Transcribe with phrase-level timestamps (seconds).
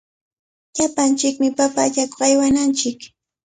[0.75, 2.99] Llapanchikmi papa allakuq aywananchik.